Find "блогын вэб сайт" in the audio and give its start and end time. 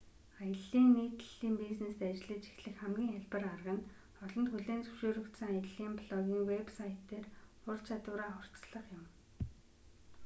5.99-6.99